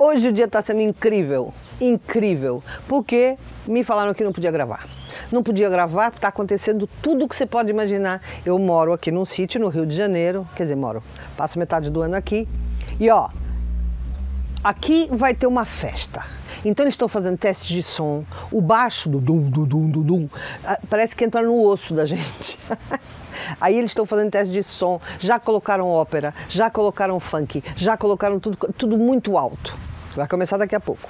[0.00, 4.86] Hoje o dia está sendo incrível, incrível, porque me falaram que não podia gravar.
[5.32, 8.22] Não podia gravar, está acontecendo tudo o que você pode imaginar.
[8.46, 11.02] Eu moro aqui num sítio no Rio de Janeiro, quer dizer, moro,
[11.36, 12.46] passo metade do ano aqui.
[13.00, 13.28] E ó,
[14.62, 16.24] aqui vai ter uma festa.
[16.64, 18.24] Então eles estão fazendo testes de som.
[18.52, 20.28] O baixo do dum, do dum, do dum,
[20.64, 22.56] ah, parece que entra no osso da gente.
[23.60, 28.38] Aí eles estão fazendo teste de som, já colocaram ópera, já colocaram funk, já colocaram
[28.38, 29.76] tudo, tudo muito alto.
[30.16, 31.08] Vai começar daqui a pouco.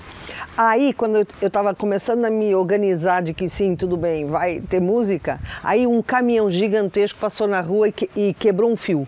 [0.56, 4.80] Aí, quando eu estava começando a me organizar de que sim, tudo bem, vai ter
[4.80, 9.06] música, aí um caminhão gigantesco passou na rua e, que, e quebrou um fio.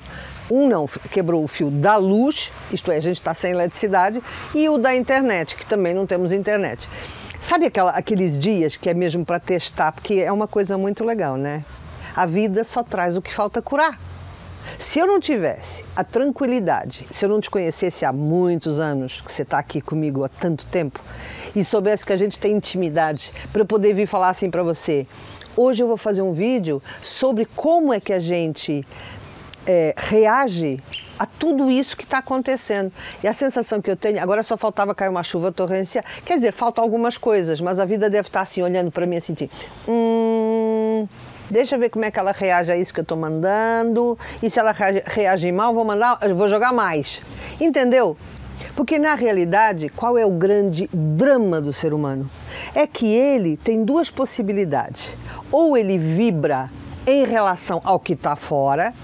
[0.51, 4.23] Um não, quebrou o fio da luz, isto é, a gente está sem eletricidade,
[4.55, 6.89] e o da internet, que também não temos internet.
[7.43, 11.37] Sabe aquela, aqueles dias que é mesmo para testar, porque é uma coisa muito legal,
[11.37, 11.65] né?
[12.15, 13.99] A vida só traz o que falta curar.
[14.79, 19.33] Se eu não tivesse a tranquilidade, se eu não te conhecesse há muitos anos, que
[19.33, 21.01] você está aqui comigo há tanto tempo,
[21.55, 25.07] e soubesse que a gente tem intimidade para poder vir falar assim para você,
[25.57, 28.87] hoje eu vou fazer um vídeo sobre como é que a gente
[29.67, 30.83] é, reage
[31.19, 32.91] a tudo isso que está acontecendo.
[33.23, 36.53] E a sensação que eu tenho, agora só faltava cair uma chuva torrencial, quer dizer,
[36.53, 39.55] faltam algumas coisas, mas a vida deve estar tá assim, olhando para mim assim, tipo,
[39.87, 40.40] hum,
[41.51, 44.19] Deixa eu ver como é que ela reage a isso que eu estou mandando.
[44.43, 44.75] E se ela
[45.07, 47.23] reagir mal, vou mandar, vou jogar mais.
[47.61, 48.17] Entendeu?
[48.77, 52.31] Porque na realidade, qual é o grande drama do ser humano?
[52.75, 55.11] É que ele tem duas possibilidades.
[55.51, 56.71] Ou ele vibra
[57.11, 58.95] em relação ao que está fora,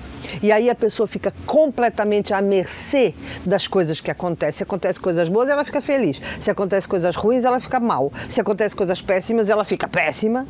[0.43, 4.59] e aí a pessoa fica completamente à mercê das coisas que acontecem.
[4.59, 6.21] Se acontecem coisas boas, ela fica feliz.
[6.41, 8.13] Se acontecem coisas ruins, ela fica mal.
[8.29, 10.47] Se acontecem coisas péssimas, ela fica péssima.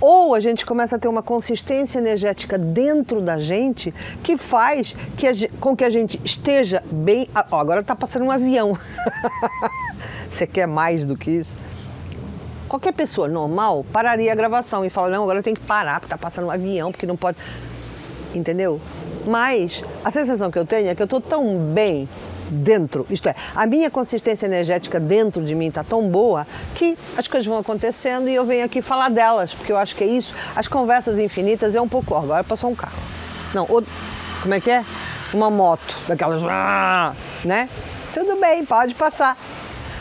[0.00, 3.92] Ou a gente começa a ter uma consistência energética dentro da gente
[4.22, 7.28] que faz que a, com que a gente esteja bem.
[7.34, 8.76] Agora está passando um avião.
[10.30, 11.56] Você quer mais do que isso?
[12.68, 16.06] Qualquer pessoa normal pararia a gravação e fala: não, agora eu tenho que parar porque
[16.14, 17.38] está passando um avião, porque não pode.
[18.34, 18.80] Entendeu?
[19.26, 22.08] Mas a sensação que eu tenho é que eu estou tão bem
[22.50, 27.28] dentro, isto é, a minha consistência energética dentro de mim está tão boa que as
[27.28, 30.34] coisas vão acontecendo e eu venho aqui falar delas, porque eu acho que é isso.
[30.56, 32.14] As conversas infinitas é um pouco.
[32.14, 32.98] Oh, agora passou um carro.
[33.54, 33.82] Não, ou,
[34.42, 34.84] como é que é?
[35.32, 36.40] Uma moto, daquelas.
[37.44, 37.68] né?
[38.14, 39.36] Tudo bem, pode passar.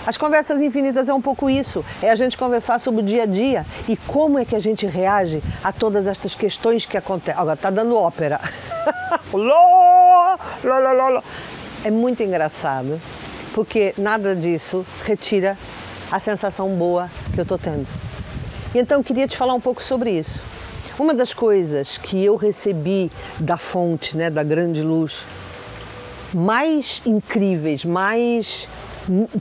[0.08, 3.26] As conversas infinitas é um pouco isso, é a gente conversar sobre o dia a
[3.26, 7.38] dia e como é que a gente reage a todas estas questões que acontecem.
[7.38, 8.40] Agora tá dando ópera.
[11.84, 13.02] é muito engraçado,
[13.54, 15.58] porque nada disso retira
[16.10, 17.86] a sensação boa que eu estou tendo.
[18.74, 20.42] E então queria te falar um pouco sobre isso.
[20.98, 25.28] Uma das coisas que eu recebi da fonte, né, da grande luz,
[26.34, 28.70] mais incríveis, mais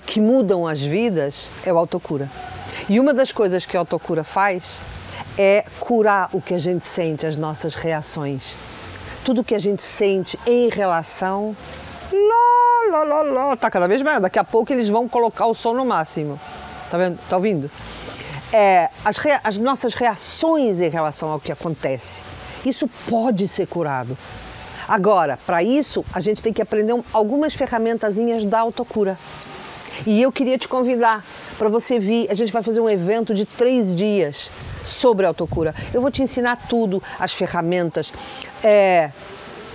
[0.07, 2.31] que mudam as vidas é o autocura.
[2.89, 4.79] E uma das coisas que a autocura faz
[5.39, 8.55] é curar o que a gente sente, as nossas reações.
[9.25, 11.57] Tudo que a gente sente em relação.
[12.13, 14.23] Lá, lá, lá, lá, tá cada vez mais.
[14.23, 16.39] Daqui a pouco eles vão colocar o som no máximo.
[16.91, 17.19] Tá vendo?
[17.29, 17.71] Tá ouvindo?
[18.53, 19.41] É, as, rea...
[19.43, 22.23] as nossas reações em relação ao que acontece.
[22.65, 24.17] Isso pode ser curado.
[24.89, 29.19] Agora, para isso, a gente tem que aprender algumas ferramentazinhas da autocura.
[30.05, 31.25] E eu queria te convidar
[31.57, 32.31] para você vir.
[32.31, 34.51] A gente vai fazer um evento de três dias
[34.85, 35.75] sobre autocura.
[35.95, 38.13] Eu vou te ensinar tudo, as ferramentas,
[38.63, 39.11] é,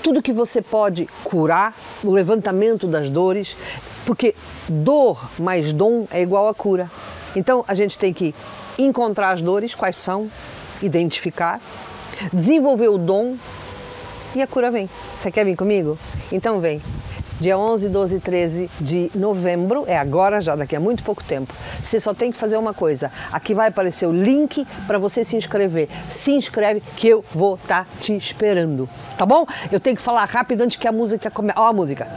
[0.04, 3.58] tudo que você pode curar, o levantamento das dores,
[4.06, 4.36] porque
[4.68, 6.90] dor mais dom é igual a cura.
[7.36, 8.34] Então a gente tem que
[8.78, 10.30] encontrar as dores, quais são,
[10.82, 11.62] identificar,
[12.34, 13.38] desenvolver o dom
[14.36, 14.90] e a cura vem.
[15.22, 15.98] Você quer vir comigo?
[16.32, 16.82] Então vem
[17.41, 21.52] dia 11, 12 e 13 de novembro, é agora, já daqui a muito pouco tempo.
[21.81, 23.12] Você só tem que fazer uma coisa.
[23.31, 25.90] Aqui vai aparecer o link para você se inscrever.
[26.07, 28.88] Se inscreve que eu vou estar tá te esperando.
[29.18, 29.46] Tá bom?
[29.72, 31.58] Eu tenho que falar rápido antes que a música comece.
[31.58, 32.08] Ó a música.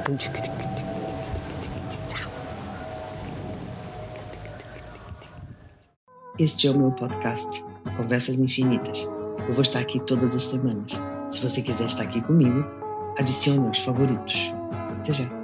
[6.38, 7.65] Este é o meu podcast,
[7.97, 9.11] Conversas Infinitas.
[9.47, 11.00] Eu vou estar aqui todas as semanas.
[11.31, 12.62] Se você quiser estar aqui comigo,
[13.19, 14.53] adicione aos favoritos.
[15.05, 15.44] 谢谢。